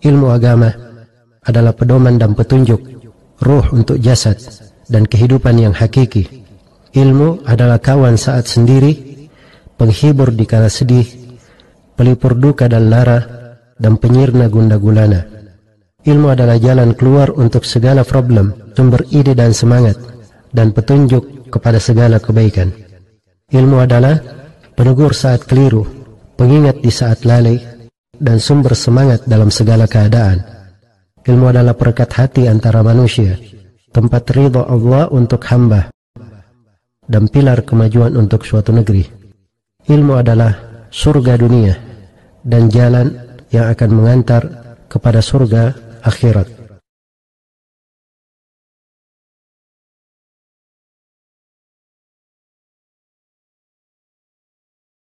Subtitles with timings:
[0.00, 0.72] Ilmu agama
[1.44, 2.80] adalah pedoman dan petunjuk,
[3.44, 4.40] ruh untuk jasad,
[4.88, 6.24] dan kehidupan yang hakiki.
[6.96, 8.96] Ilmu adalah kawan saat sendiri,
[9.76, 11.04] penghibur di kala sedih,
[12.00, 13.20] pelipur duka dan lara,
[13.76, 15.20] dan penyirna gunda gulana.
[16.00, 20.00] Ilmu adalah jalan keluar untuk segala problem, sumber ide dan semangat,
[20.48, 22.72] dan petunjuk kepada segala kebaikan.
[23.52, 24.16] Ilmu adalah
[24.72, 25.84] penegur saat keliru,
[26.40, 27.60] pengingat di saat lalai,
[28.20, 30.44] dan sumber semangat dalam segala keadaan.
[31.24, 33.40] Ilmu adalah perekat hati antara manusia,
[33.90, 35.88] tempat ridho Allah untuk hamba,
[37.08, 39.08] dan pilar kemajuan untuk suatu negeri.
[39.88, 40.52] Ilmu adalah
[40.92, 41.74] surga dunia
[42.44, 43.08] dan jalan
[43.48, 44.42] yang akan mengantar
[44.86, 46.59] kepada surga akhirat.